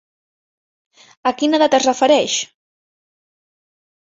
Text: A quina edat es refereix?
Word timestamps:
A 1.31 1.33
quina 1.41 1.59
edat 1.59 1.77
es 1.79 1.85
refereix? 1.91 2.39